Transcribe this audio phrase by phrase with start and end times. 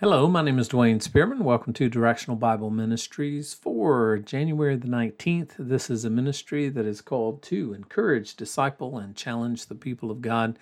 [0.00, 1.42] Hello, my name is Dwayne Spearman.
[1.42, 5.54] Welcome to Directional Bible Ministries for January the 19th.
[5.58, 10.22] This is a ministry that is called to encourage, disciple, and challenge the people of
[10.22, 10.56] God.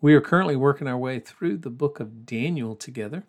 [0.00, 3.24] We are currently working our way through the book of Daniel together.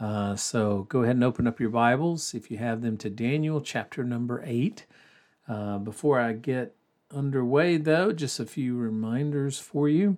[0.00, 3.60] Uh, so go ahead and open up your Bibles if you have them to Daniel
[3.60, 4.86] chapter number 8.
[5.46, 6.74] Uh, before I get
[7.14, 10.16] underway, though, just a few reminders for you.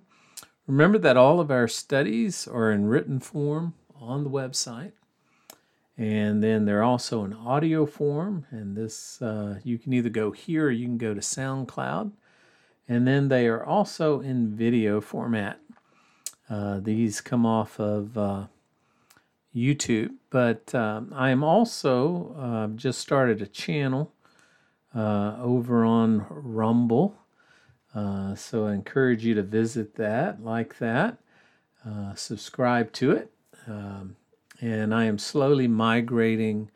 [0.65, 4.91] Remember that all of our studies are in written form on the website.
[5.97, 10.65] And then they're also in audio form, and this uh, you can either go here
[10.65, 12.11] or you can go to SoundCloud.
[12.87, 15.59] And then they are also in video format.
[16.49, 18.47] Uh, these come off of uh,
[19.55, 24.11] YouTube, but um, I am also uh, just started a channel
[24.93, 27.15] uh, over on Rumble.
[27.95, 31.17] Uh, so I encourage you to visit that, like that,
[32.15, 33.31] subscribe to it
[33.67, 34.15] um,
[34.61, 36.69] and I am slowly migrating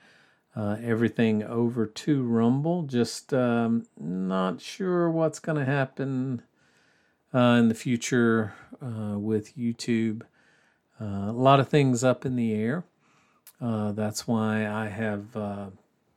[0.56, 2.84] uh, everything over to Rumble.
[2.84, 6.42] Just um, not sure what's going to happen
[7.34, 10.24] uh, in the future uh, with YouTube.
[11.00, 12.84] Uh, a lot of things up in the air.
[13.62, 15.68] Uh, that's why I have uh,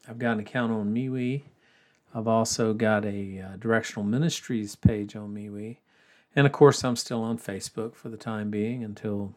[0.08, 1.42] I've got an account on MeWe.
[2.14, 5.76] I've also got a directional ministries page on MeWe.
[6.34, 9.34] And of course, I'm still on Facebook for the time being until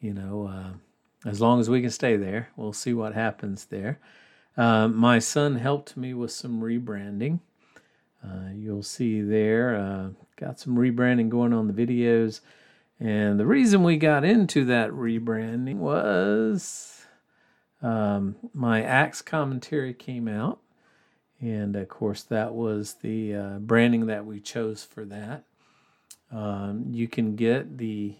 [0.00, 3.98] you know, uh, as long as we can stay there, we'll see what happens there.
[4.56, 7.40] Uh, my son helped me with some rebranding.
[8.24, 12.40] Uh, you'll see there, uh, got some rebranding going on the videos.
[13.00, 17.06] And the reason we got into that rebranding was
[17.80, 20.60] um, my Acts commentary came out.
[21.40, 25.44] And of course, that was the uh, branding that we chose for that.
[26.32, 28.16] Um, you can get the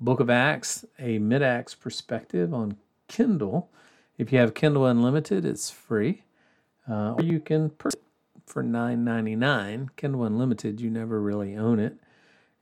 [0.00, 2.76] Book of Acts, a mid Acts perspective on
[3.08, 3.70] Kindle.
[4.18, 6.22] If you have Kindle Unlimited, it's free.
[6.88, 8.00] Uh, or you can purchase
[8.36, 9.88] it for $9.99.
[9.96, 11.96] Kindle Unlimited, you never really own it.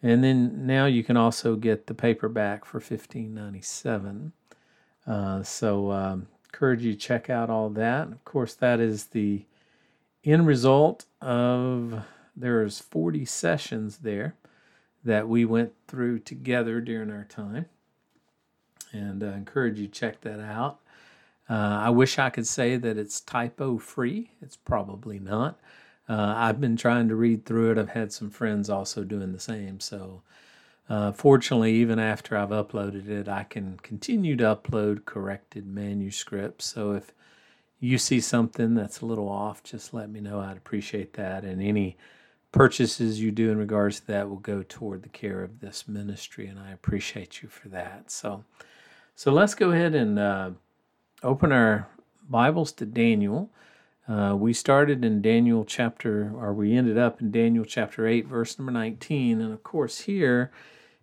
[0.03, 4.33] And then now you can also get the paperback for $15.97.
[5.07, 8.09] Uh, so um, encourage you to check out all that.
[8.09, 9.45] Of course, that is the
[10.25, 12.03] end result of
[12.37, 14.35] there's 40 sessions there
[15.05, 17.67] that we went through together during our time.
[18.93, 20.81] And I encourage you to check that out.
[21.49, 24.31] Uh, I wish I could say that it's typo free.
[24.41, 25.59] It's probably not.
[26.09, 27.79] Uh, I've been trying to read through it.
[27.79, 29.81] I've had some friends also doing the same.
[29.81, 30.23] So,
[30.89, 36.67] uh, fortunately, even after I've uploaded it, I can continue to upload corrected manuscripts.
[36.67, 37.13] So, if
[37.81, 40.41] you see something that's a little off, just let me know.
[40.41, 41.45] I'd appreciate that.
[41.45, 41.97] And any
[42.55, 46.47] purchases you do in regards to that will go toward the care of this ministry,
[46.47, 48.13] and I appreciate you for that.
[48.13, 48.45] So,
[49.17, 50.51] so let's go ahead and uh,
[51.25, 51.89] open our
[52.31, 53.51] Bibles to Daniel.
[54.07, 58.57] Uh, we started in Daniel chapter, or we ended up in Daniel chapter 8, verse
[58.57, 59.41] number 19.
[59.41, 60.53] And of course, here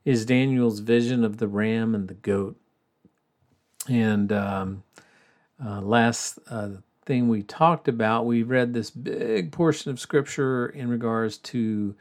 [0.06, 2.56] is Daniel's vision of the ram and the goat.
[3.90, 4.84] And um,
[5.62, 6.70] uh, last uh,
[7.06, 11.96] thing we talked about, we read this big portion of scripture in regards to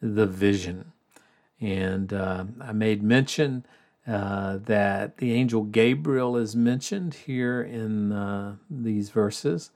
[0.00, 0.92] the vision.
[1.60, 3.64] And uh, I made mention
[4.06, 9.70] uh, that the angel Gabriel is mentioned here in uh, these verses.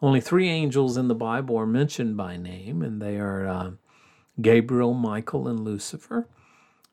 [0.00, 3.70] Only three angels in the Bible are mentioned by name, and they are uh,
[4.40, 6.28] Gabriel, Michael, and Lucifer.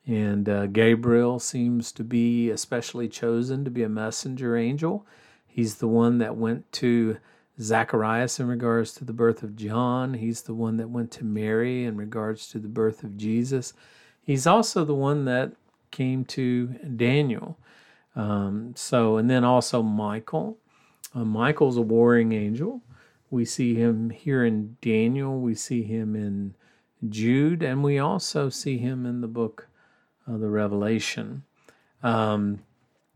[0.07, 5.05] And uh, Gabriel seems to be especially chosen to be a messenger angel
[5.53, 7.17] He's the one that went to
[7.59, 10.13] Zacharias in regards to the birth of John.
[10.13, 13.73] He's the one that went to Mary in regards to the birth of Jesus.
[14.21, 15.51] He's also the one that
[15.91, 17.57] came to Daniel.
[18.15, 20.57] Um, so, and then also Michael.
[21.13, 22.81] Uh, Michael's a warring angel.
[23.29, 25.39] We see him here in Daniel.
[25.39, 26.55] We see him in
[27.09, 29.67] Jude, and we also see him in the book
[30.25, 31.43] of the Revelation.
[32.03, 32.63] Um,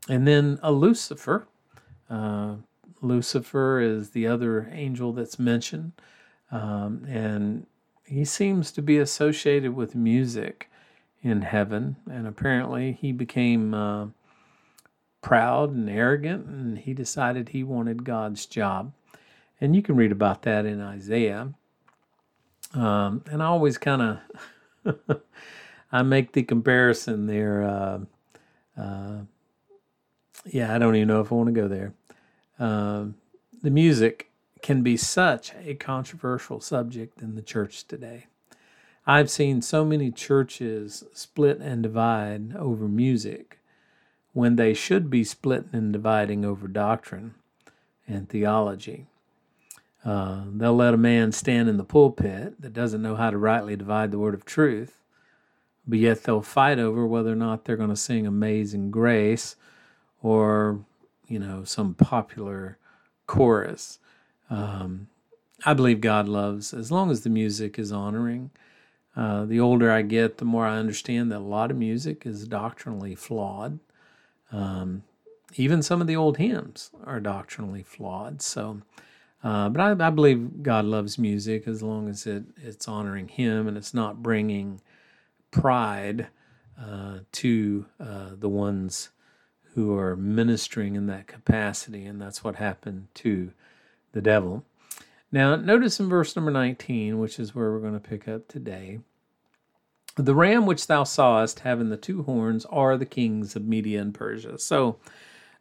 [0.10, 1.48] and then a Lucifer.
[2.10, 2.56] Uh,
[3.02, 5.92] Lucifer is the other angel that's mentioned,
[6.52, 7.66] um, and
[8.06, 10.70] he seems to be associated with music
[11.22, 11.96] in heaven.
[12.10, 14.08] And apparently, he became uh,
[15.22, 18.94] proud and arrogant, and he decided he wanted God's job.
[19.60, 21.54] And you can read about that in Isaiah.
[22.74, 24.20] Um, and I always kind
[24.86, 25.22] of
[25.92, 27.64] I make the comparison there.
[27.64, 28.00] Uh,
[28.78, 29.18] uh,
[30.46, 31.94] yeah, I don't even know if I want to go there.
[32.60, 33.16] Um,
[33.62, 34.30] the music
[34.62, 38.28] can be such a controversial subject in the church today.
[39.08, 43.60] I've seen so many churches split and divide over music
[44.34, 47.36] when they should be splitting and dividing over doctrine
[48.08, 49.06] and theology.
[50.04, 53.76] Uh, they'll let a man stand in the pulpit that doesn't know how to rightly
[53.76, 55.00] divide the word of truth,
[55.88, 59.56] but yet they'll fight over whether or not they're going to sing Amazing Grace
[60.26, 60.80] or,
[61.28, 62.80] you know, some popular
[63.28, 64.00] chorus.
[64.50, 65.08] Um,
[65.64, 68.50] I believe God loves as long as the music is honoring.
[69.16, 72.48] Uh, the older I get, the more I understand that a lot of music is
[72.48, 73.78] doctrinally flawed.
[74.52, 75.04] Um,
[75.58, 78.42] even some of the old hymns are doctrinally flawed.
[78.42, 78.82] So,
[79.44, 83.68] uh, but I, I, believe God loves music as long as it, it's honoring Him
[83.68, 84.82] and it's not bringing
[85.52, 86.28] pride
[86.82, 89.10] uh, to uh, the ones
[89.76, 92.06] who are ministering in that capacity.
[92.06, 93.52] And that's what happened to
[94.14, 94.64] the devil.
[95.32, 99.00] Now, notice in verse number 19, which is where we're going to pick up today.
[100.16, 104.14] The ram which thou sawest having the two horns are the kings of Media and
[104.14, 104.58] Persia.
[104.58, 104.98] So,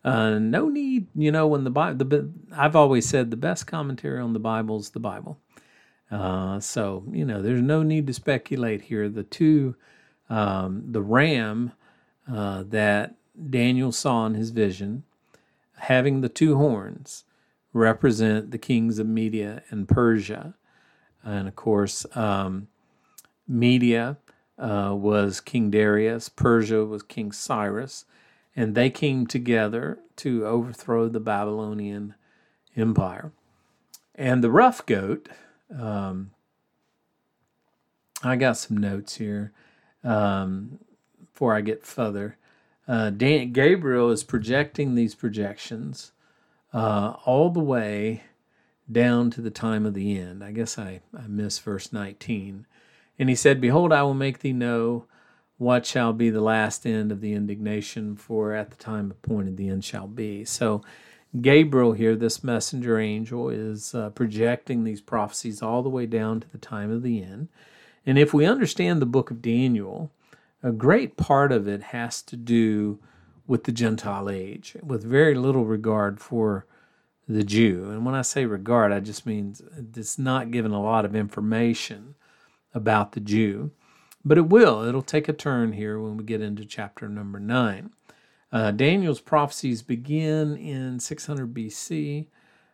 [0.04, 4.20] uh, no need, you know, when the Bible, the, I've always said the best commentary
[4.20, 5.40] on the Bible is the Bible.
[6.08, 9.08] Uh, so, you know, there's no need to speculate here.
[9.08, 9.74] The two,
[10.30, 11.72] um, the ram
[12.32, 13.16] uh, that
[13.50, 15.04] Daniel saw in his vision,
[15.76, 17.24] having the two horns,
[17.72, 20.54] represent the kings of Media and Persia.
[21.24, 22.68] And of course, um,
[23.48, 24.18] Media
[24.58, 28.04] uh, was King Darius, Persia was King Cyrus,
[28.54, 32.14] and they came together to overthrow the Babylonian
[32.76, 33.32] Empire.
[34.14, 35.28] And the rough goat,
[35.76, 36.30] um,
[38.22, 39.52] I got some notes here
[40.04, 40.78] um,
[41.32, 42.38] before I get further.
[42.86, 46.12] Uh, Dan- Gabriel is projecting these projections
[46.72, 48.22] uh, all the way
[48.90, 50.44] down to the time of the end.
[50.44, 52.66] I guess I, I missed verse 19.
[53.18, 55.06] And he said, Behold, I will make thee know
[55.56, 59.68] what shall be the last end of the indignation, for at the time appointed the
[59.68, 60.44] end shall be.
[60.44, 60.82] So,
[61.40, 66.50] Gabriel here, this messenger angel, is uh, projecting these prophecies all the way down to
[66.50, 67.48] the time of the end.
[68.04, 70.10] And if we understand the book of Daniel,
[70.64, 72.98] a great part of it has to do
[73.46, 76.66] with the Gentile age, with very little regard for
[77.28, 77.90] the Jew.
[77.90, 79.54] And when I say regard, I just mean
[79.94, 82.14] it's not given a lot of information
[82.72, 83.72] about the Jew.
[84.24, 84.82] But it will.
[84.82, 87.90] It'll take a turn here when we get into chapter number nine.
[88.50, 92.28] Uh, Daniel's prophecies begin in 600 BC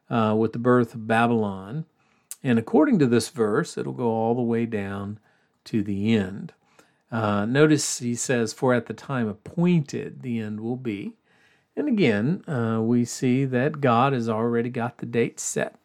[0.08, 1.86] uh, with the birth of Babylon.
[2.44, 5.18] And according to this verse, it'll go all the way down
[5.64, 6.52] to the end.
[7.10, 11.14] Uh, notice he says, For at the time appointed, the end will be.
[11.76, 15.76] And again, uh, we see that God has already got the date set.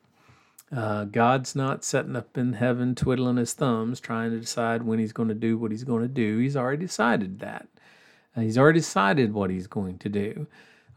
[0.75, 5.13] Uh, God's not sitting up in heaven twiddling his thumbs trying to decide when he's
[5.13, 6.37] going to do what he's going to do.
[6.39, 7.67] He's already decided that.
[8.35, 10.47] Uh, he's already decided what he's going to do.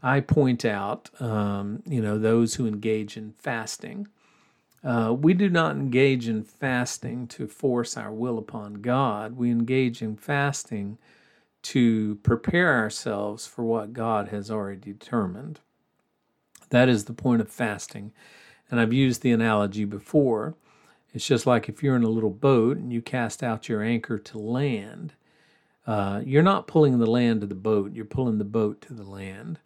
[0.01, 4.07] I point out, um, you know, those who engage in fasting.
[4.83, 9.35] Uh, we do not engage in fasting to force our will upon God.
[9.35, 10.97] We engage in fasting
[11.63, 15.59] to prepare ourselves for what God has already determined.
[16.69, 18.13] That is the point of fasting.
[18.71, 20.55] And I've used the analogy before.
[21.13, 24.17] It's just like if you're in a little boat and you cast out your anchor
[24.17, 25.13] to land,
[25.87, 29.03] uh, you're not pulling the land to the boat, you're pulling the boat to the
[29.03, 29.59] land.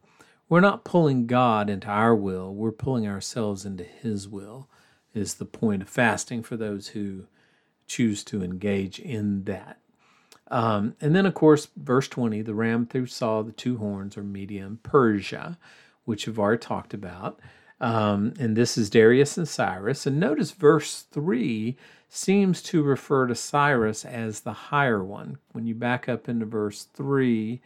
[0.48, 4.70] We're not pulling God into our will, we're pulling ourselves into His will
[5.13, 7.25] is the point of fasting for those who
[7.88, 9.77] choose to engage in that.
[10.50, 14.24] Um, and then, of course, verse 20 the ram through saw the two horns or
[14.24, 15.58] medium Persia,
[16.05, 17.39] which we've already talked about.
[17.79, 20.05] Um, and this is Darius and Cyrus.
[20.05, 21.75] And notice verse 3
[22.08, 25.38] seems to refer to Cyrus as the higher one.
[25.51, 27.60] When you back up into verse 3,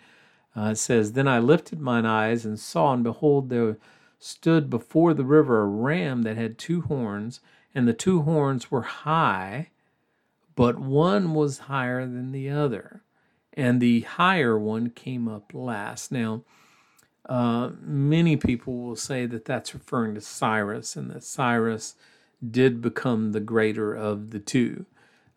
[0.55, 3.77] uh, it says, Then I lifted mine eyes and saw, and behold, there
[4.19, 7.39] stood before the river a ram that had two horns,
[7.73, 9.69] and the two horns were high,
[10.55, 13.01] but one was higher than the other.
[13.53, 16.11] And the higher one came up last.
[16.11, 16.43] Now,
[17.27, 21.95] uh, many people will say that that's referring to Cyrus, and that Cyrus
[22.49, 24.85] did become the greater of the two.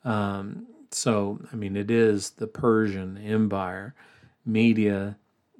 [0.04, 3.94] Um, so, I mean, it is the Persian Empire.
[4.44, 5.16] Media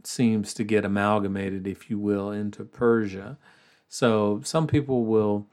[0.07, 3.39] seems to get amalgamated, if you will, into Persia.
[3.89, 5.47] So some people will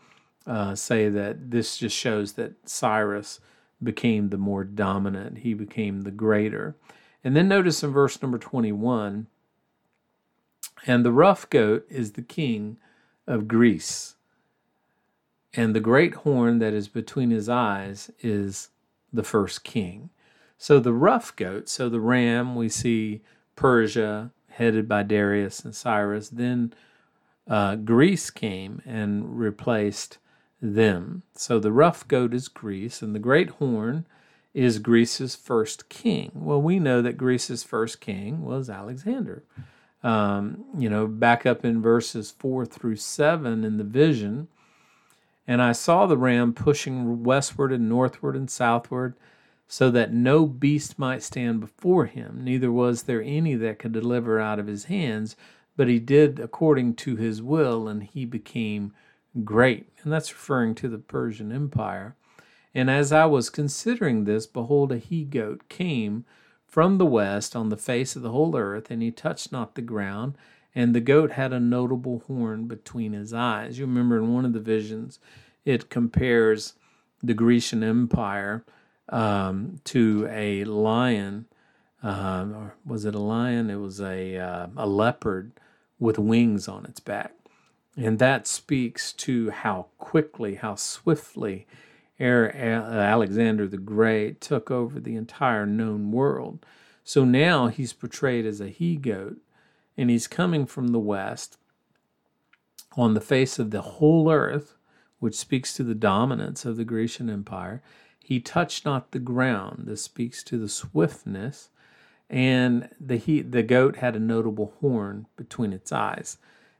[0.45, 3.39] uh, say that this just shows that Cyrus
[3.81, 6.75] became the more dominant, he became the greater.
[7.23, 9.27] And then notice in verse number 21
[10.85, 12.77] and the rough goat is the king
[13.25, 14.15] of Greece,
[15.53, 18.69] and the great horn that is between his eyes is
[19.11, 20.09] the first king.
[20.57, 23.21] So the rough goat, so the ram, we see
[23.55, 26.29] Persia, headed by Darius and Cyrus.
[26.29, 26.73] Then
[27.47, 30.17] uh, Greece came and replaced
[30.61, 31.23] them.
[31.33, 34.05] So the rough goat is Greece, and the great horn
[34.53, 36.31] is Greece's first king.
[36.33, 39.43] Well, we know that Greece's first king was Alexander.
[40.03, 44.47] Um, you know, back up in verses four through seven in the vision,
[45.47, 49.15] and I saw the ram pushing westward and northward and southward,
[49.67, 54.39] so that no beast might stand before him, neither was there any that could deliver
[54.39, 55.35] out of his hands,
[55.75, 58.93] but he did according to his will, and he became
[59.43, 59.89] great.
[60.03, 62.15] And that's referring to the Persian Empire.
[62.73, 66.25] And as I was considering this, behold, a he goat came
[66.65, 69.81] from the west on the face of the whole earth, and he touched not the
[69.81, 70.37] ground.
[70.75, 73.79] And the goat had a notable horn between his eyes.
[73.79, 75.19] You remember in one of the visions,
[75.65, 76.73] it compares
[77.21, 78.63] the Grecian Empire
[79.09, 81.45] um, to a lion.
[82.03, 83.69] Uh, or was it a lion?
[83.69, 85.51] It was a, uh, a leopard
[85.99, 87.33] with wings on its back.
[87.95, 91.65] And that speaks to how quickly, how swiftly
[92.19, 96.65] Alexander the Great took over the entire known world.
[97.03, 99.37] So now he's portrayed as a he goat,
[99.97, 101.57] and he's coming from the west
[102.95, 104.75] on the face of the whole earth,
[105.19, 107.81] which speaks to the dominance of the Grecian Empire.
[108.27, 109.83] He touched not the ground.
[109.85, 111.69] This speaks to the swiftness.
[112.29, 116.37] And the he, the goat had a notable horn between its eyes.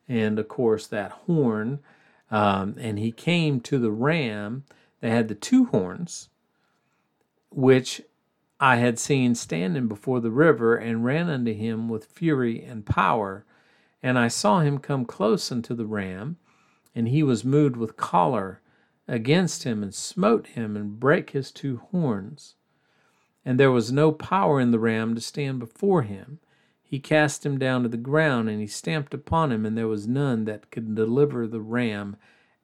[0.10, 1.80] And of course, that horn,
[2.30, 4.66] um, and he came to the ram
[5.00, 6.28] that had the two horns,
[7.50, 8.02] which
[8.60, 13.46] I had seen standing before the river, and ran unto him with fury and power.
[14.04, 16.36] And I saw him come close unto the ram,
[16.94, 18.60] and he was moved with choler
[19.08, 22.56] against him, and smote him, and brake his two horns.
[23.46, 26.40] And there was no power in the ram to stand before him.
[26.84, 30.08] He cast him down to the ground, and he stamped upon him, and there was
[30.08, 32.18] none that could deliver the ram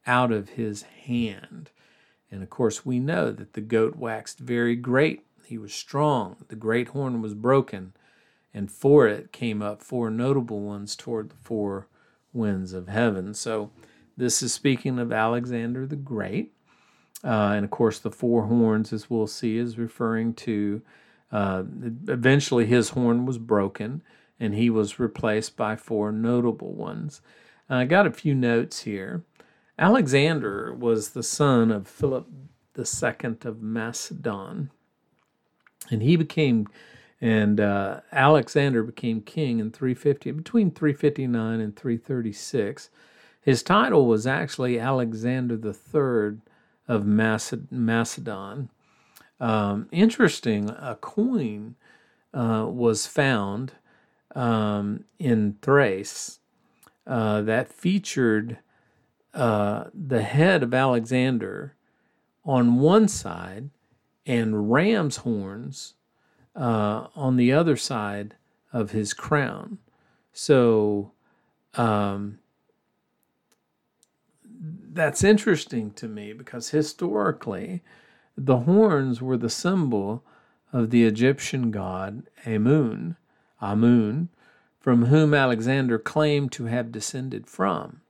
[0.06, 1.72] out of his hand.
[2.32, 5.26] And of course, we know that the goat waxed very great.
[5.46, 6.38] He was strong.
[6.48, 7.94] The great horn was broken,
[8.54, 11.88] and for it came up four notable ones toward the four
[12.34, 13.34] winds of heaven.
[13.34, 13.72] So,
[14.18, 16.54] this is speaking of Alexander the Great.
[17.24, 20.82] Uh, and of course, the four horns, as we'll see, is referring to
[21.32, 21.64] uh,
[22.08, 24.02] eventually his horn was broken
[24.40, 27.22] and he was replaced by four notable ones.
[27.70, 29.24] I got a few notes here.
[29.80, 32.28] Alexander was the son of Philip
[32.78, 34.70] II of Macedon,
[35.90, 36.68] and he became,
[37.20, 42.90] and uh, Alexander became king in 350, between 359 and 336.
[43.44, 46.38] His title was actually Alexander III
[46.88, 48.70] of Macedon.
[49.40, 51.76] Um, interesting, a coin
[52.34, 53.74] uh, was found
[54.34, 56.40] um, in Thrace
[57.06, 58.60] uh, that featured
[59.34, 61.76] uh, the head of Alexander
[62.46, 63.70] on one side
[64.26, 65.96] and ram's horns
[66.56, 68.36] uh, on the other side
[68.72, 69.80] of his crown.
[70.32, 71.12] So
[71.74, 72.40] um,
[74.94, 77.82] that's interesting to me because historically,
[78.38, 80.24] the horns were the symbol
[80.72, 83.16] of the Egyptian god Amun,
[83.62, 84.30] Amun,
[84.80, 88.02] from whom Alexander claimed to have descended from.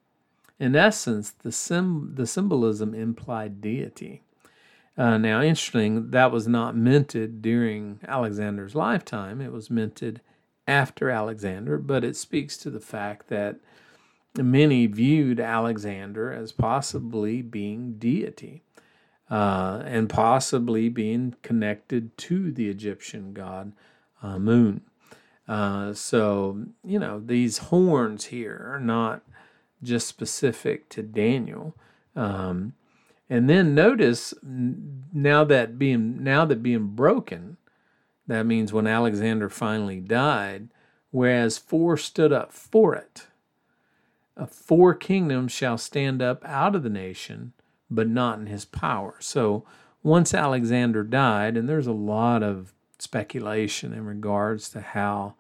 [0.59, 4.23] In essence, the, sim- the symbolism implied deity.
[4.97, 9.41] Uh, now, interesting, that was not minted during Alexander's lifetime.
[9.41, 10.21] It was minted
[10.67, 13.57] after Alexander, but it speaks to the fact that
[14.35, 18.63] many viewed Alexander as possibly being deity
[19.29, 23.73] uh, and possibly being connected to the Egyptian god
[24.21, 24.81] Amun.
[25.47, 29.21] Uh, so, you know, these horns here are not
[29.81, 31.75] just specific to Daniel.
[32.15, 32.73] Um,
[33.29, 37.57] and then notice now that being now that being broken,
[38.27, 40.69] that means when Alexander finally died,
[41.11, 43.27] whereas four stood up for it.
[44.35, 47.53] A four kingdoms shall stand up out of the nation,
[47.89, 49.15] but not in his power.
[49.19, 49.63] So
[50.01, 55.35] once Alexander died, and there's a lot of speculation in regards to how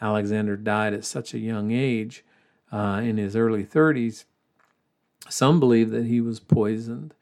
[0.00, 2.24] Alexander died at such a young age,
[2.72, 4.24] uh, in his early 30s.
[5.28, 7.14] Some believe that he was poisoned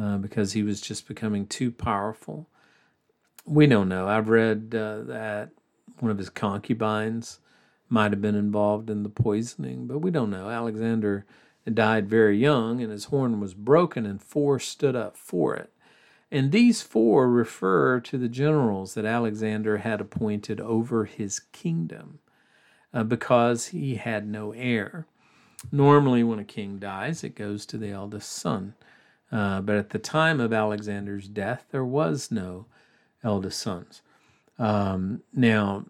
[0.00, 2.48] uh, because he was just becoming too powerful.
[3.44, 4.08] We don't know.
[4.08, 5.50] I've read uh, that
[6.00, 7.40] one of his concubines
[7.88, 10.50] might have been involved in the poisoning, but we don't know.
[10.50, 11.24] Alexander
[11.72, 15.72] died very young, and his horn was broken, and four stood up for it.
[16.30, 22.18] And these four refer to the generals that Alexander had appointed over his kingdom.
[22.92, 25.06] uh, because he had no heir.
[25.70, 28.74] Normally, when a king dies, it goes to the eldest son.
[29.30, 32.66] Uh, but at the time of Alexander's death, there was no
[33.22, 34.00] eldest sons.
[34.58, 35.86] Um, now,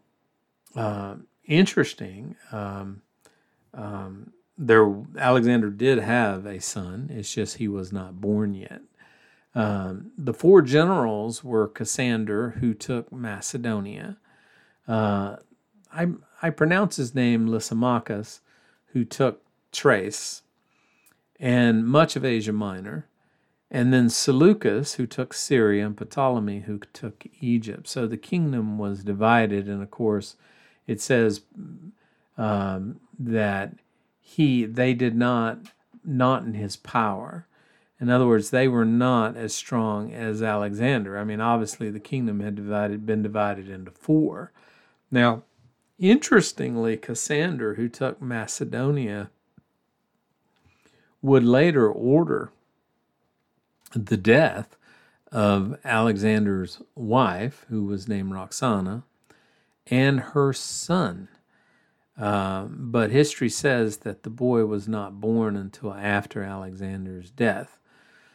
[0.74, 2.36] uh, interesting.
[2.52, 3.02] Um,
[3.74, 7.10] um, there, Alexander did have a son.
[7.12, 8.82] It's just he was not born yet.
[9.54, 14.18] Um, the four generals were Cassander, who took Macedonia.
[14.86, 15.36] Uh,
[15.92, 16.08] I
[16.42, 18.40] I pronounce his name Lysimachus,
[18.88, 20.42] who took Thrace
[21.40, 23.06] and much of Asia Minor,
[23.70, 27.88] and then Seleucus, who took Syria, and Ptolemy, who took Egypt.
[27.88, 30.36] So the kingdom was divided, and of course,
[30.86, 31.42] it says
[32.38, 33.74] um, that
[34.20, 35.58] he they did not
[36.04, 37.46] not in his power.
[37.98, 41.18] In other words, they were not as strong as Alexander.
[41.18, 44.52] I mean, obviously, the kingdom had divided been divided into four.
[45.10, 45.44] Now,
[45.98, 49.30] interestingly, Cassander, who took Macedonia,
[51.22, 52.50] would later order
[53.94, 54.76] the death
[55.32, 59.04] of Alexander's wife, who was named Roxana,
[59.90, 61.28] and her son.
[62.18, 67.78] Uh, but history says that the boy was not born until after Alexander's death.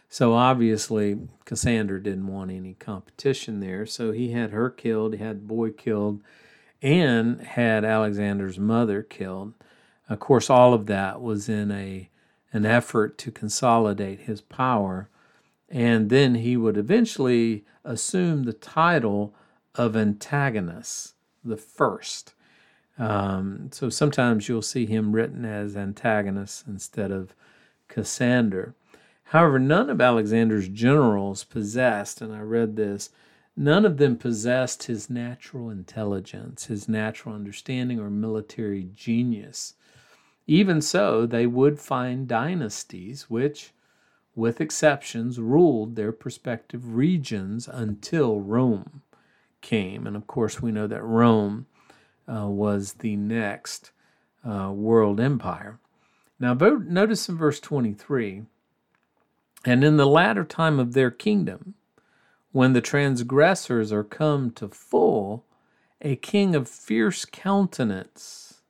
[0.08, 3.86] So obviously, Cassander didn't want any competition there.
[3.86, 6.22] So he had her killed, he had the boy killed,
[6.82, 9.54] and had Alexander's mother killed.
[10.10, 12.10] Of course, all of that was in a
[12.54, 15.08] an effort to consolidate his power.
[15.70, 19.34] And then he would eventually assume the title
[19.76, 22.34] of Antigonus the first.
[22.98, 27.34] Um, so sometimes you'll see him written as Antigonus instead of
[27.88, 28.76] Cassander.
[29.26, 33.10] However, none of Alexander's generals possessed, and I read this,
[33.56, 39.76] none of them possessed his natural intelligence, his natural understanding, or military genius.
[40.48, 43.72] Even so, they would find dynasties which,
[44.36, 49.02] with exceptions, ruled their respective regions until Rome
[49.62, 50.06] came.
[50.08, 51.68] And of course, we know that Rome
[52.28, 53.92] uh, was the next
[54.48, 55.80] uh, world empire.
[56.40, 58.44] Now, notice in verse 23
[59.64, 61.76] and in the latter time of their kingdom,
[62.52, 65.46] when the transgressors are come to full,
[66.02, 68.62] a king of fierce countenance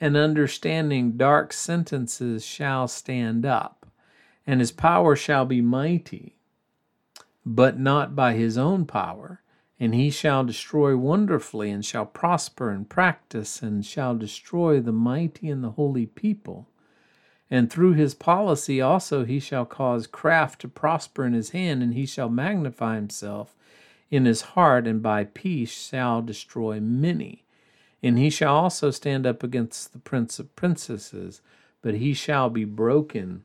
[0.00, 3.86] and understanding dark sentences shall stand up,
[4.46, 6.36] and his power shall be mighty,
[7.44, 9.40] but not by his own power.
[9.84, 15.50] And he shall destroy wonderfully, and shall prosper and practice, and shall destroy the mighty
[15.50, 16.70] and the holy people.
[17.50, 21.92] And through his policy also he shall cause craft to prosper in his hand, and
[21.92, 23.54] he shall magnify himself
[24.10, 27.44] in his heart, and by peace shall destroy many.
[28.02, 31.42] And he shall also stand up against the prince of princesses,
[31.82, 33.44] but he shall be broken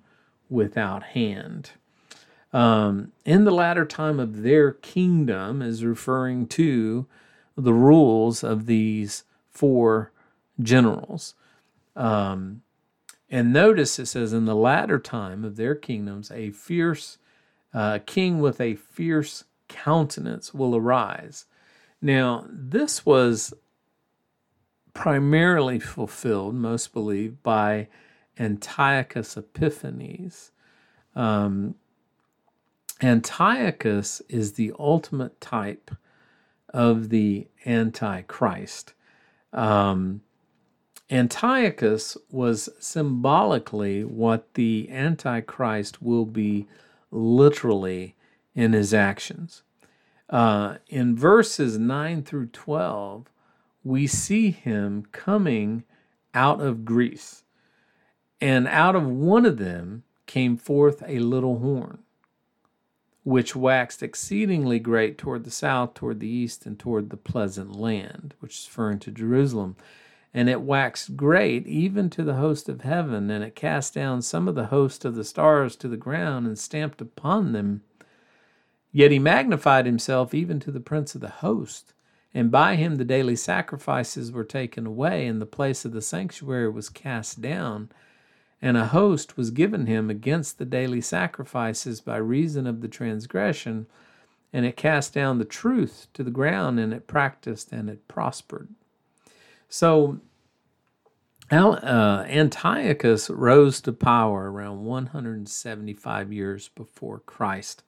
[0.49, 1.71] without hand.
[2.51, 7.05] Um, in the latter time of their kingdom is referring to
[7.55, 10.11] the rules of these four
[10.59, 11.35] generals.
[11.95, 12.61] Um,
[13.29, 17.19] and notice it says, in the latter time of their kingdoms, a fierce
[17.73, 21.45] uh, king with a fierce countenance will arise.
[22.01, 23.53] Now, this was
[24.93, 27.87] primarily fulfilled, most believe, by
[28.39, 30.51] Antiochus Epiphanes.
[31.15, 31.75] Um,
[33.01, 35.91] Antiochus is the ultimate type
[36.69, 38.93] of the Antichrist.
[39.53, 40.21] Um,
[41.09, 46.67] Antiochus was symbolically what the Antichrist will be
[47.11, 48.15] literally
[48.53, 49.63] in his actions.
[50.29, 53.27] Uh, in verses 9 through 12,
[53.83, 55.83] we see him coming
[56.33, 57.43] out of Greece.
[58.39, 61.99] And out of one of them came forth a little horn,
[63.29, 68.33] which waxed exceedingly great toward the south, toward the east, and toward the pleasant land,
[68.39, 69.75] which is referring to Jerusalem
[70.33, 74.47] and it waxed great even to the host of heaven, and it cast down some
[74.47, 77.81] of the host of the stars to the ground and stamped upon them.
[78.91, 81.93] Yet he magnified himself even to the prince of the host,
[82.33, 86.69] and by him the daily sacrifices were taken away, and the place of the sanctuary
[86.69, 87.89] was cast down.
[88.61, 93.87] And a host was given him against the daily sacrifices by reason of the transgression,
[94.51, 98.69] and it cast down the truth to the ground, and it practiced and it prospered.
[99.69, 100.19] So
[101.51, 107.83] uh, Antiochus rose to power around 175 years before Christ.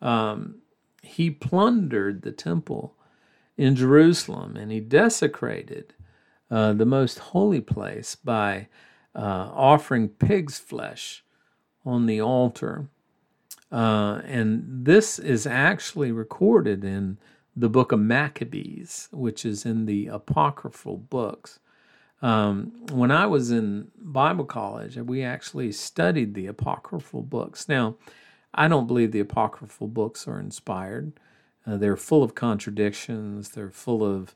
[0.00, 0.56] Um,
[1.02, 2.94] he plundered the temple
[3.56, 5.94] in Jerusalem and he desecrated
[6.50, 8.68] uh, the most holy place by
[9.18, 11.24] uh, offering pig's flesh
[11.84, 12.88] on the altar.
[13.70, 17.18] Uh, and this is actually recorded in
[17.56, 21.58] the book of Maccabees, which is in the apocryphal books.
[22.22, 27.68] Um, when I was in Bible college, we actually studied the apocryphal books.
[27.68, 27.96] Now,
[28.54, 31.12] I don't believe the apocryphal books are inspired.
[31.66, 34.34] Uh, they're full of contradictions, they're full of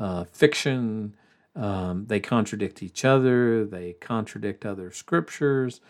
[0.00, 1.14] uh, fiction,
[1.54, 5.80] um, they contradict each other, they contradict other scriptures,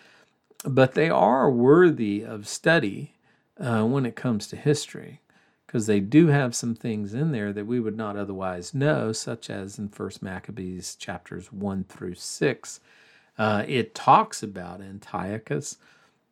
[0.65, 3.15] but they are worthy of study
[3.59, 5.21] uh, when it comes to history
[5.67, 9.49] because they do have some things in there that we would not otherwise know, such
[9.49, 12.81] as in First Maccabees chapters 1 through 6.
[13.39, 15.79] Uh, it talks about Antiochus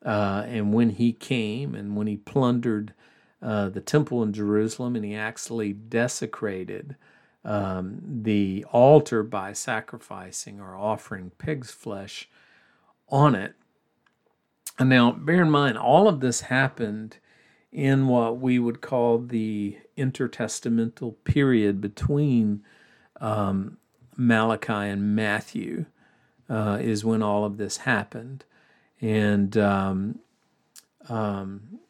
[0.05, 2.93] uh, and when he came and when he plundered
[3.41, 6.97] uh, the temple in Jerusalem and he actually desecrated
[7.45, 12.29] um, the altar by sacrificing or offering pig's flesh
[13.09, 13.55] on it.
[14.79, 17.19] And now, bear in mind, all of this happened
[17.73, 22.63] in what we would call the intertestamental period between
[23.21, 23.77] um,
[24.17, 25.87] Malachi and Matthew,
[26.49, 28.45] uh, is when all of this happened.
[29.01, 30.19] And um,
[31.09, 31.81] um,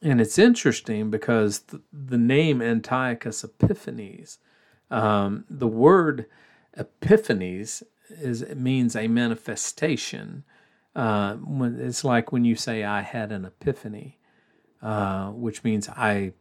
[0.00, 4.38] and it's interesting because the, the name Antiochus Epiphanes
[4.92, 6.26] um, the word
[6.76, 10.44] Epiphanes is it means a manifestation.
[10.94, 14.18] Uh, when, it's like when you say I had an epiphany,
[14.82, 16.34] uh, which means I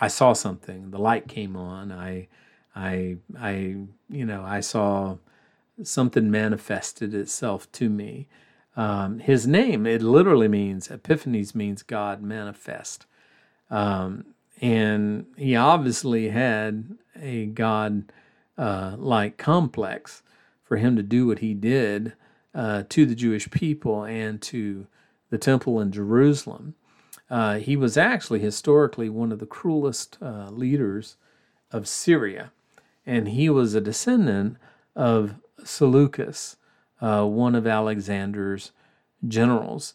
[0.00, 0.90] I saw something.
[0.90, 1.92] The light came on.
[1.92, 2.28] I
[2.74, 3.76] I I
[4.08, 5.18] you know I saw
[5.82, 8.28] something manifested itself to me.
[8.76, 13.04] Um, his name it literally means Epiphanes means God manifest.
[13.68, 14.24] Um,
[14.62, 18.12] and he obviously had a God
[18.58, 20.22] uh, like complex
[20.64, 22.14] for him to do what he did
[22.54, 24.86] uh, to the Jewish people and to
[25.30, 26.74] the temple in Jerusalem.
[27.28, 31.16] Uh, he was actually historically one of the cruelest uh, leaders
[31.72, 32.52] of Syria,
[33.04, 34.56] and he was a descendant
[34.94, 36.56] of Seleucus,
[37.00, 38.72] uh, one of Alexander's
[39.26, 39.94] generals.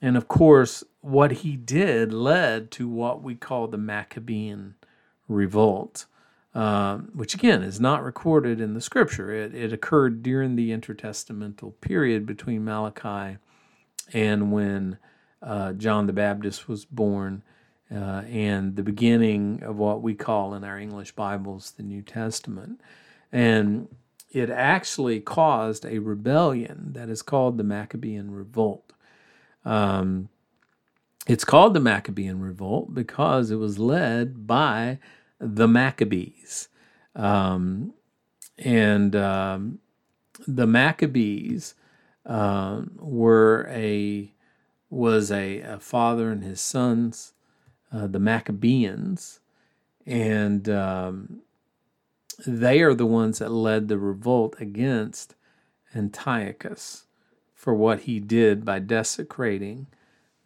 [0.00, 4.74] And of course, what he did led to what we call the Maccabean
[5.28, 6.06] revolt,
[6.54, 9.32] uh, which again is not recorded in the scripture.
[9.32, 13.38] It, it occurred during the intertestamental period between Malachi
[14.12, 14.98] and when
[15.42, 17.42] uh, John the Baptist was born,
[17.90, 22.80] uh, and the beginning of what we call in our English Bibles the New Testament.
[23.30, 23.88] And
[24.30, 28.92] it actually caused a rebellion that is called the Maccabean Revolt.
[29.64, 30.28] Um,
[31.26, 34.98] it's called the Maccabean Revolt because it was led by
[35.40, 36.68] the Maccabees.
[37.14, 37.94] Um,
[38.58, 39.78] and um,
[40.46, 41.74] the Maccabees
[42.26, 44.32] uh, were a
[44.90, 47.34] was a, a, father and his sons,
[47.92, 49.40] uh, the Maccabeans,
[50.06, 51.40] and um,
[52.46, 55.34] they are the ones that led the revolt against
[55.94, 57.04] Antiochus
[57.54, 59.88] for what he did by desecrating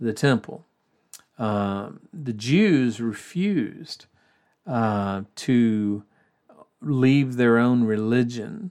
[0.00, 0.66] the temple.
[1.38, 4.07] Uh, the Jews refused
[4.66, 6.05] uh, to
[6.81, 8.70] leave their own religion,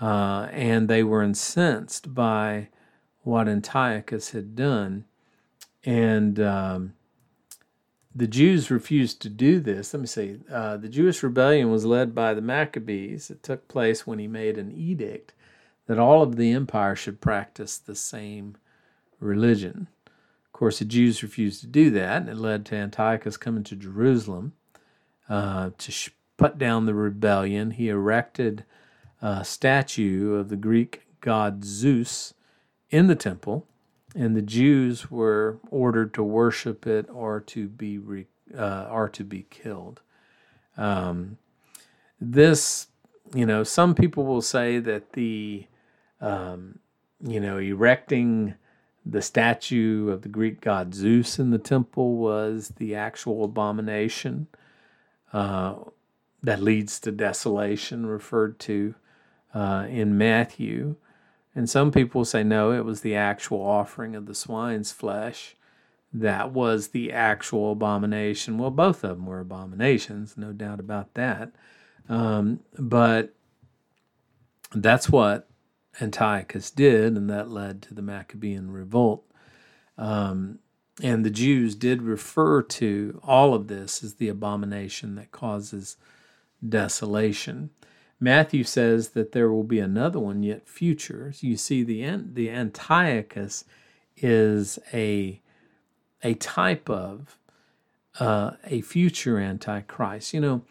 [0.00, 2.68] uh, and they were incensed by
[3.22, 5.04] what Antiochus had done.
[5.84, 6.94] And um,
[8.14, 9.94] the Jews refused to do this.
[9.94, 10.38] Let me see.
[10.50, 13.30] Uh, the Jewish rebellion was led by the Maccabees.
[13.30, 15.34] It took place when he made an edict
[15.86, 18.56] that all of the empire should practice the same
[19.20, 19.88] religion.
[20.46, 23.76] Of course, the Jews refused to do that, and it led to Antiochus coming to
[23.76, 24.52] Jerusalem
[25.28, 27.72] uh, to sh- put down the rebellion.
[27.72, 28.64] He erected
[29.20, 32.34] a statue of the Greek god Zeus
[32.90, 33.66] in the temple,
[34.14, 39.24] and the Jews were ordered to worship it or to be re- uh, or to
[39.24, 40.00] be killed.
[40.76, 41.38] Um,
[42.20, 42.86] this,
[43.34, 45.66] you know, some people will say that the,
[46.20, 46.78] um,
[47.20, 48.54] you know, erecting
[49.04, 54.46] the statue of the Greek god Zeus in the temple was the actual abomination
[55.32, 55.74] uh,
[56.42, 58.94] that leads to desolation, referred to
[59.54, 60.96] uh, in Matthew.
[61.54, 65.56] And some people say, no, it was the actual offering of the swine's flesh
[66.12, 68.58] that was the actual abomination.
[68.58, 71.52] Well, both of them were abominations, no doubt about that.
[72.08, 73.34] Um, but
[74.74, 75.48] that's what
[76.00, 79.24] Antiochus did, and that led to the Maccabean revolt.
[79.98, 80.60] Um,
[81.02, 85.96] and the Jews did refer to all of this as the abomination that causes
[86.66, 87.70] desolation.
[88.20, 91.32] Matthew says that there will be another one yet future.
[91.40, 93.64] You see, the the Antiochus
[94.16, 95.40] is a
[96.22, 97.38] a type of
[98.18, 100.34] uh, a future antichrist.
[100.34, 100.62] You know,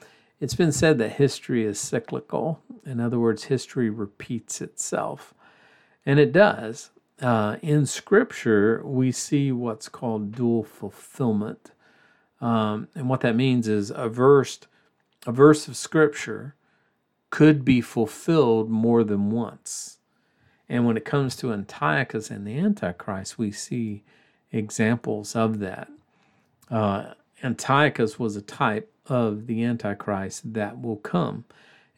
[0.41, 2.61] it's been said that history is cyclical.
[2.85, 5.33] In other words, history repeats itself,
[6.05, 6.91] and it does.
[7.21, 11.71] Uh, in Scripture, we see what's called dual fulfillment,
[12.41, 14.59] um, and what that means is a verse,
[15.25, 16.53] a verse of Scripture,
[17.31, 19.97] could be fulfilled more than once.
[20.69, 24.03] And when it comes to Antiochus and the Antichrist, we see
[24.51, 25.89] examples of that.
[26.69, 31.45] Uh, Antiochus was a type of the Antichrist that will come.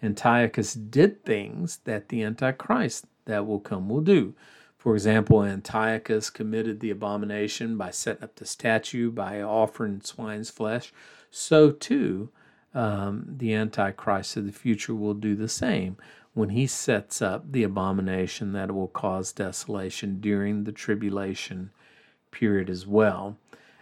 [0.02, 4.34] Antiochus did things that the Antichrist that will come will do.
[4.80, 10.94] For example, Antiochus committed the abomination by setting up the statue, by offering swine's flesh.
[11.30, 12.30] So too,
[12.74, 15.98] um, the Antichrist of the future will do the same
[16.34, 21.72] when he sets up the abomination that will cause desolation during the tribulation
[22.32, 23.36] period as well.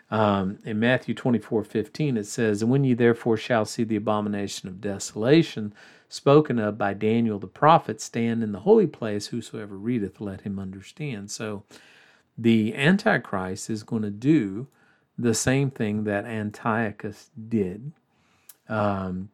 [0.10, 4.68] Um, in Matthew 24 15, it says, And when ye therefore shall see the abomination
[4.68, 5.76] of desolation
[6.10, 10.60] spoken of by Daniel the prophet stand in the holy place, whosoever readeth, let him
[10.60, 11.32] understand.
[11.32, 11.64] So
[12.38, 14.68] the Antichrist is going to do
[15.18, 17.92] the same thing that Antiochus did.
[18.70, 19.30] Um,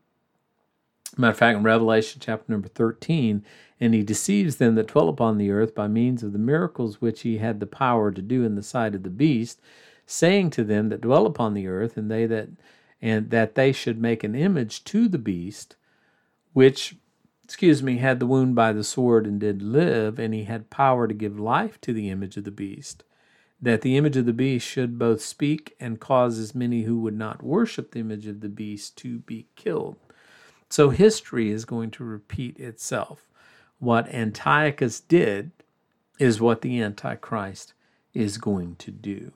[1.18, 3.44] matter of fact, in Revelation chapter number 13,
[3.80, 7.22] and he deceives them that dwell upon the earth by means of the miracles which
[7.22, 9.60] he had the power to do in the sight of the beast
[10.06, 12.50] saying to them that dwell upon the earth, and they that
[13.02, 15.76] and that they should make an image to the beast,
[16.54, 16.96] which
[17.44, 21.08] excuse me, had the wound by the sword and did live, and he had power
[21.08, 23.04] to give life to the image of the beast,
[23.62, 27.18] that the image of the beast should both speak and cause as many who would
[27.18, 29.98] not worship the image of the beast to be killed.
[30.70, 33.28] So history is going to repeat itself.
[33.78, 35.52] What Antiochus did
[36.18, 37.74] is what the Antichrist
[38.14, 39.32] is going to do.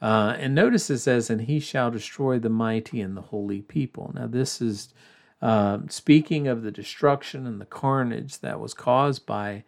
[0.00, 4.12] Uh, and notice it says, and he shall destroy the mighty and the holy people.
[4.14, 4.94] Now, this is
[5.42, 9.64] uh, speaking of the destruction and the carnage that was caused by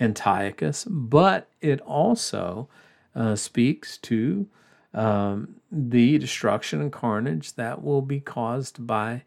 [0.00, 2.68] Antiochus, but it also
[3.14, 4.48] uh, speaks to
[4.92, 9.22] um, the destruction and carnage that will be caused by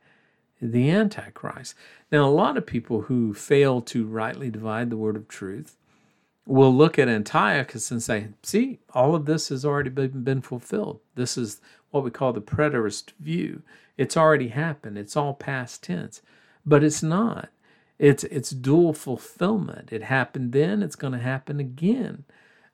[0.61, 1.75] the Antichrist.
[2.11, 5.77] Now, a lot of people who fail to rightly divide the word of truth
[6.45, 11.01] will look at Antiochus and say, see, all of this has already been, been fulfilled.
[11.15, 11.59] This is
[11.91, 13.61] what we call the preterist view.
[13.97, 14.97] It's already happened.
[14.97, 16.21] It's all past tense.
[16.65, 17.49] But it's not.
[17.97, 19.91] It's it's dual fulfillment.
[19.91, 20.83] It happened then.
[20.83, 22.25] It's going to happen again.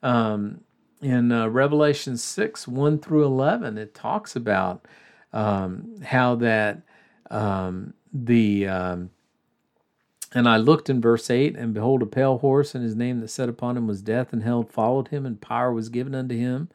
[0.01, 0.61] Um,
[1.01, 4.85] in uh, Revelation six one through eleven, it talks about
[5.31, 6.81] um, how that
[7.31, 9.11] um, the um,
[10.35, 13.27] and I looked in verse 8, and behold, a pale horse, and his name that
[13.27, 16.69] sat upon him was Death, and hell followed him, and power was given unto him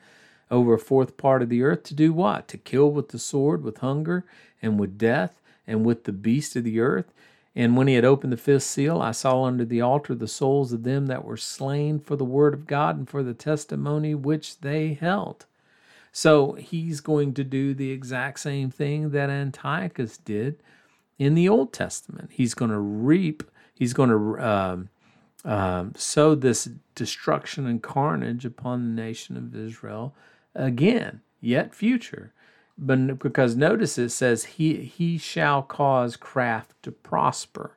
[0.50, 2.48] over a fourth part of the earth to do what?
[2.48, 4.24] To kill with the sword, with hunger,
[4.62, 7.12] and with death, and with the beast of the earth.
[7.54, 10.72] And when he had opened the fifth seal, I saw under the altar the souls
[10.72, 14.60] of them that were slain for the word of God and for the testimony which
[14.60, 15.44] they held.
[16.12, 20.62] So he's going to do the exact same thing that Antiochus did
[21.18, 22.30] in the Old Testament.
[22.32, 23.42] He's going to reap,
[23.74, 24.88] he's going to um,
[25.44, 30.14] um, sow this destruction and carnage upon the nation of Israel
[30.54, 32.32] again, yet future.
[32.76, 37.76] But because notice it says he he shall cause craft to prosper,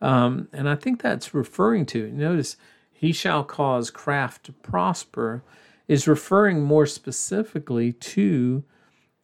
[0.00, 2.56] um, and I think that's referring to notice
[2.92, 5.42] he shall cause craft to prosper
[5.88, 8.64] is referring more specifically to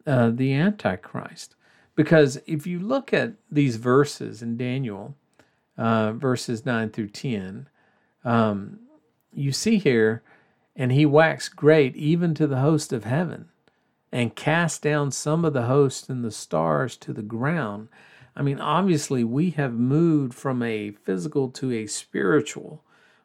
[0.05, 1.55] uh, the Antichrist.
[1.95, 5.15] Because if you look at these verses in Daniel,
[5.77, 7.67] uh, verses 9 through 10,
[8.23, 8.79] um,
[9.33, 10.21] you see here,
[10.75, 13.49] and he waxed great even to the host of heaven,
[14.11, 17.87] and cast down some of the host and the stars to the ground.
[18.35, 22.83] I mean, obviously, we have moved from a physical to a spiritual.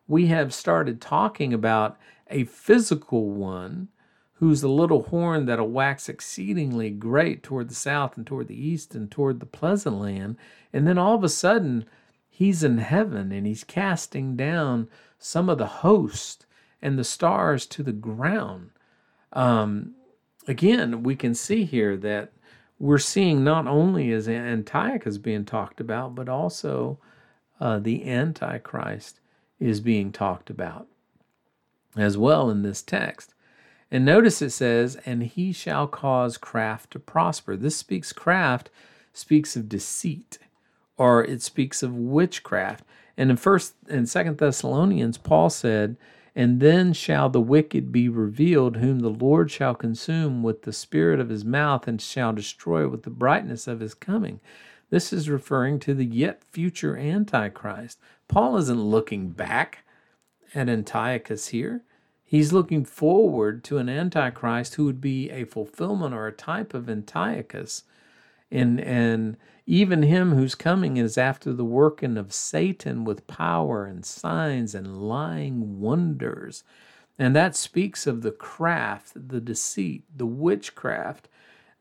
[0.08, 1.96] We have started talking about
[2.28, 3.88] a physical one
[4.34, 8.94] who's the little horn that'll wax exceedingly great toward the south and toward the east
[8.94, 10.36] and toward the pleasant land.
[10.72, 11.86] And then all of a sudden,
[12.28, 16.45] he's in heaven and he's casting down some of the host
[16.86, 18.70] and the stars to the ground.
[19.32, 19.96] Um,
[20.46, 22.30] again, we can see here that
[22.78, 27.00] we're seeing not only as Antiochus being talked about, but also
[27.58, 29.18] uh, the Antichrist
[29.58, 30.86] is being talked about
[31.96, 33.34] as well in this text.
[33.90, 37.56] And notice it says, and he shall cause craft to prosper.
[37.56, 38.70] This speaks craft,
[39.12, 40.38] speaks of deceit
[40.96, 42.84] or it speaks of witchcraft.
[43.16, 45.96] And in first and second Thessalonians, Paul said,
[46.36, 51.18] And then shall the wicked be revealed, whom the Lord shall consume with the spirit
[51.18, 54.40] of his mouth, and shall destroy with the brightness of his coming.
[54.90, 57.98] This is referring to the yet future Antichrist.
[58.28, 59.86] Paul isn't looking back
[60.54, 61.82] at Antiochus here.
[62.22, 66.90] He's looking forward to an Antichrist who would be a fulfillment or a type of
[66.90, 67.84] Antiochus.
[68.50, 74.04] And, and even him who's coming is after the working of Satan with power and
[74.04, 76.62] signs and lying wonders.
[77.18, 81.28] And that speaks of the craft, the deceit, the witchcraft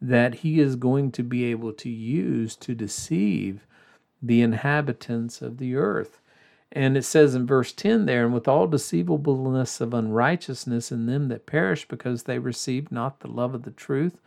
[0.02, 3.66] that he is going to be able to use to deceive
[4.22, 6.22] the inhabitants of the earth.
[6.72, 11.28] And it says in verse 10 there, and with all deceivableness of unrighteousness in them
[11.30, 14.20] that perish because they received not the love of the truth,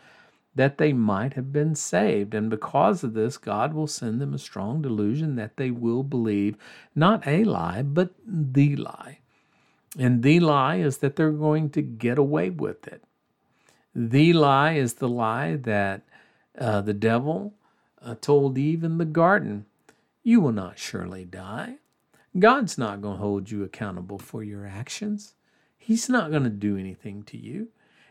[0.59, 2.35] that they might have been saved.
[2.35, 6.57] And because of this, God will send them a strong delusion that they will believe
[6.97, 9.21] not a lie, but the lie.
[9.97, 13.05] And the lie is that they're going to get away with it.
[13.95, 16.03] The lie is the lie that
[16.59, 17.55] uh, the devil
[18.03, 19.67] uh, told Eve in the garden
[20.25, 21.77] You will not surely die.
[22.37, 25.35] God's not going to hold you accountable for your actions.
[25.77, 27.69] He's not going to do anything to you.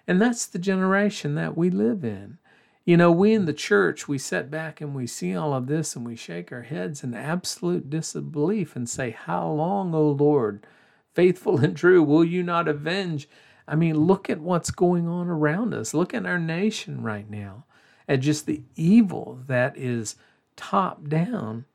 [0.07, 2.37] And that's the generation that we live in.
[2.85, 5.95] You know, we in the church, we sit back and we see all of this
[5.95, 10.65] and we shake our heads in absolute disbelief and say, How long, O Lord,
[11.13, 13.27] faithful and true, will you not avenge?
[13.67, 15.93] I mean, look at what's going on around us.
[15.93, 17.65] Look at our nation right now,
[18.07, 20.15] at just the evil that is
[20.55, 21.65] top down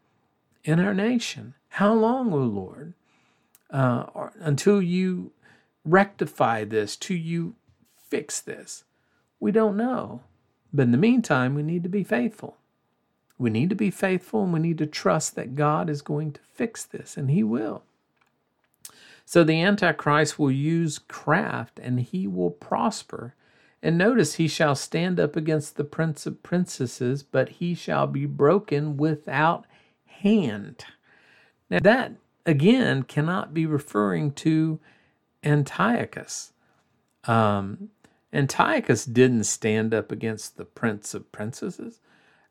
[0.65, 1.53] in our nation.
[1.69, 2.95] How long, O Lord,
[3.71, 4.05] uh,
[4.41, 5.33] until you
[5.85, 7.57] rectify this, till you
[8.13, 8.85] fix this?
[9.41, 10.21] We don't know.
[10.71, 12.59] But in the meantime, we need to be faithful.
[13.39, 16.41] We need to be faithful and we need to trust that God is going to
[16.53, 17.83] fix this, and He will.
[19.25, 23.35] So the Antichrist will use craft and he will prosper.
[23.83, 28.27] And notice he shall stand up against the prince of princesses, but he shall be
[28.27, 29.65] broken without
[30.05, 30.85] hand.
[31.71, 32.13] Now, that
[32.45, 34.79] again cannot be referring to
[35.43, 36.53] Antiochus.
[37.25, 37.89] Um,
[38.33, 42.01] Antiochus didn't stand up against the prince of princesses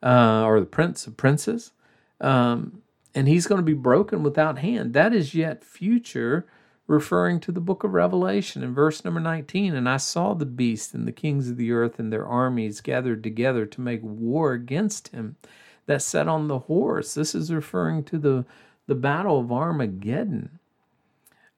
[0.04, 1.72] uh, or the prince of princes,
[2.20, 2.82] um,
[3.16, 4.94] and he's going to be broken without hand.
[4.94, 6.46] That is yet future,
[6.88, 9.76] referring to the book of Revelation in verse number 19.
[9.76, 13.24] And I saw the beast and the kings of the earth and their armies gathered
[13.24, 15.38] together to make war against him
[15.86, 17.14] that sat on the horse.
[17.14, 18.46] This is referring to the,
[18.88, 20.60] the battle of Armageddon.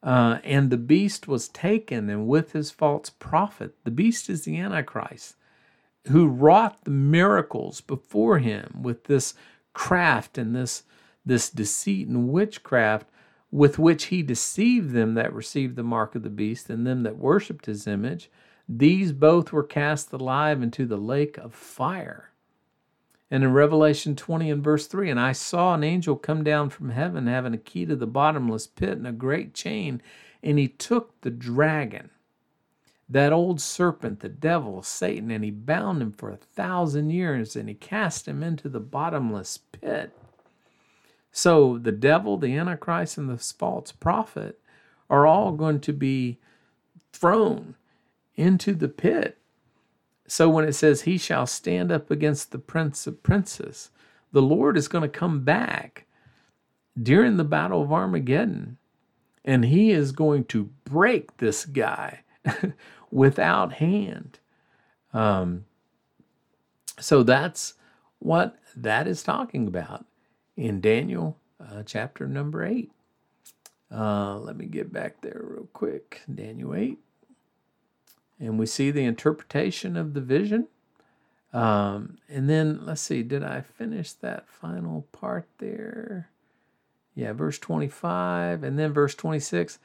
[0.04, 4.60] Uh, and the beast was taken, and with his false prophet, the beast is the
[4.60, 5.38] Antichrist,
[6.10, 9.34] who wrought the miracles before him with this
[9.72, 10.84] craft and this,
[11.26, 13.08] this deceit and witchcraft
[13.50, 17.18] with which he deceived them that received the mark of the beast and them that
[17.18, 18.30] worshipped his image.
[18.68, 22.33] These both were cast alive into the lake of fire.
[23.34, 26.92] And in Revelation 20 and verse 3, and I saw an angel come down from
[26.92, 30.04] heaven having a key to the bottomless pit and a great chain,
[30.44, 32.12] and he took the dragon,
[33.10, 37.68] that old serpent, the devil, Satan, and he bound him for a thousand years, and
[37.68, 40.16] he cast him into the bottomless pit.
[41.32, 44.60] So the devil, the Antichrist, and the false prophet
[45.10, 46.38] are all going to be
[47.12, 47.74] thrown
[48.36, 49.40] into the pit
[50.28, 53.92] so when it says, He shall stand up against the prince of princes,
[54.32, 56.06] the Lord is going to come back
[57.02, 58.78] during the battle of Armageddon
[59.46, 62.22] and he is going to break this guy
[63.12, 64.40] without hand.
[65.14, 65.66] Um,
[67.00, 67.74] so that's
[68.20, 70.06] what that is talking about
[70.56, 72.92] in Daniel uh, chapter number 8.
[73.92, 76.22] Uh, let me get back there real quick.
[76.34, 76.98] Daniel 8
[78.44, 80.68] and we see the interpretation of the vision.
[81.54, 86.30] Um, and then let's see, did I finish that final part there?
[87.16, 89.78] Yeah, verse 25, and then verse 26.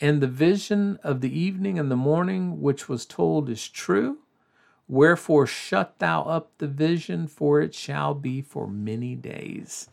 [0.00, 4.18] And the vision of the evening and the morning which was told is true.
[4.88, 9.88] Wherefore shut thou up the vision, for it shall be for many days.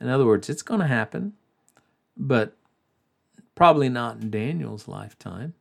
[0.00, 1.34] In other words, it's going to happen,
[2.16, 2.54] but
[3.54, 5.54] probably not in Daniel's lifetime.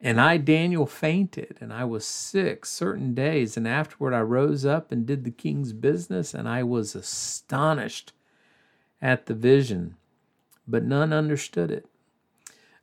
[0.00, 3.56] And I, Daniel, fainted, and I was sick certain days.
[3.56, 8.12] And afterward I rose up and did the king's business, and I was astonished
[9.02, 9.96] at the vision,
[10.66, 11.86] but none understood it.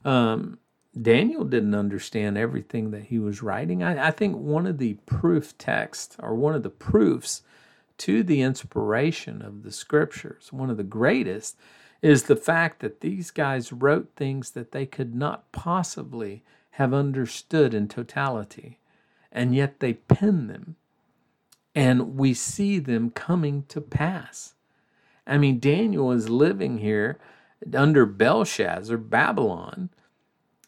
[0.05, 0.59] Um,
[0.99, 3.83] Daniel didn't understand everything that he was writing.
[3.83, 7.41] I, I think one of the proof texts, or one of the proofs
[7.99, 11.57] to the inspiration of the scriptures, one of the greatest,
[12.01, 16.43] is the fact that these guys wrote things that they could not possibly
[16.77, 18.77] have understood in totality,
[19.31, 20.75] and yet they penned them,
[21.73, 24.53] and we see them coming to pass.
[25.25, 27.17] I mean, Daniel is living here
[27.73, 29.89] under Belshazzar, Babylon,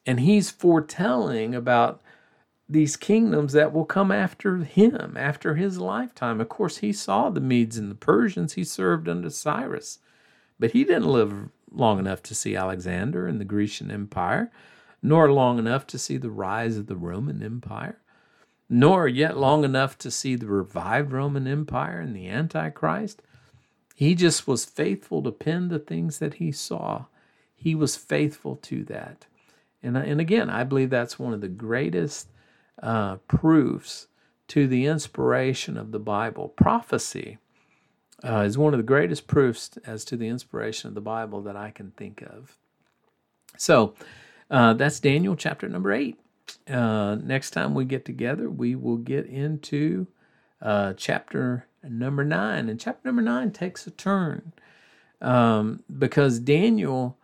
[0.03, 2.01] and he's foretelling about
[2.67, 6.41] these kingdoms that will come after him, after his lifetime.
[6.41, 9.99] Of course, he saw the Medes and the Persians, he served under Cyrus,
[10.59, 14.51] but he didn't live long enough to see Alexander and the Grecian Empire,
[15.01, 17.99] nor long enough to see the rise of the Roman Empire,
[18.69, 23.21] nor yet long enough to see the revived Roman Empire and the Antichrist.
[23.95, 27.05] He just was faithful to pen the things that he saw.
[27.55, 29.25] He was faithful to that.
[29.81, 32.29] And, and again, I believe that's one of the greatest
[32.81, 34.07] uh, proofs
[34.49, 36.49] to the inspiration of the Bible.
[36.49, 37.37] Prophecy
[38.23, 41.55] uh, is one of the greatest proofs as to the inspiration of the Bible that
[41.55, 42.57] I can think of.
[43.57, 43.93] So
[44.49, 46.19] uh, that's Daniel chapter number eight.
[46.67, 50.07] Uh, next time we get together, we will get into
[50.61, 52.69] uh, chapter number nine.
[52.69, 54.53] And chapter number nine takes a turn
[55.21, 57.17] um, because Daniel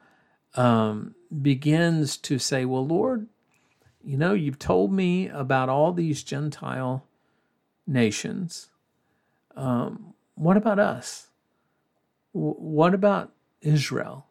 [0.56, 3.28] um, begins to say, Well, Lord,
[4.04, 7.06] you know, you've told me about all these Gentile
[7.88, 8.70] nations.
[9.56, 11.28] Um, what about us?
[12.34, 14.28] W- what about Israel?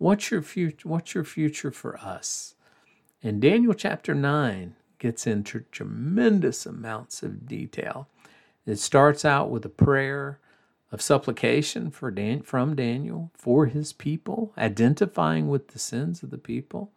[0.00, 0.88] What's your future?
[0.88, 2.54] What's your future for us?
[3.22, 8.08] And Daniel chapter nine gets into tremendous amounts of detail.
[8.64, 10.38] It starts out with a prayer
[10.90, 16.38] of supplication for Dan- from Daniel for his people, identifying with the sins of the
[16.38, 16.92] people.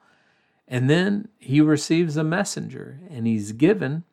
[0.66, 4.06] And then he receives a messenger and he's given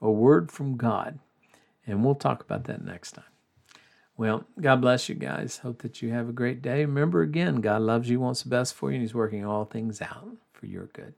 [0.00, 1.18] a word from God.
[1.86, 3.24] And we'll talk about that next time.
[4.16, 5.58] Well, God bless you guys.
[5.58, 6.84] Hope that you have a great day.
[6.84, 10.00] Remember again, God loves you, wants the best for you, and He's working all things
[10.00, 11.14] out for your good.